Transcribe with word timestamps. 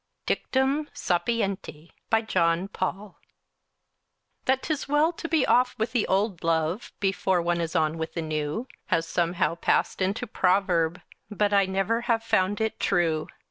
DICTUM 0.25 0.87
SAPIENTI 0.93 1.91
BY 2.09 2.21
JOHN 2.23 2.67
PAUL 2.69 3.19
That 4.45 4.63
'tis 4.63 4.87
well 4.87 5.11
to 5.13 5.27
be 5.29 5.45
off 5.45 5.77
with 5.77 5.91
the 5.91 6.07
old 6.07 6.43
love 6.43 6.91
Before 6.99 7.39
one 7.39 7.61
is 7.61 7.75
on 7.75 7.99
with 7.99 8.15
the 8.15 8.21
new 8.23 8.67
Has 8.87 9.05
somehow 9.07 9.53
passed 9.53 10.01
into 10.01 10.25
a 10.25 10.27
proverb, 10.27 11.01
But 11.29 11.53
I 11.53 11.67
never 11.67 12.01
have 12.09 12.23
found 12.23 12.59
it 12.59 12.79
true. 12.79 13.27